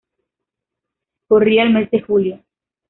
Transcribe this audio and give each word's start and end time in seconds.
Corría 1.27 1.61
el 1.61 1.73
mes 1.73 1.91
de 1.91 2.01
julio. 2.01 2.43